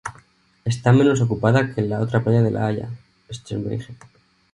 [0.65, 2.89] Está menos ocupada que la otra playa de La Haya,
[3.31, 3.97] Scheveningen.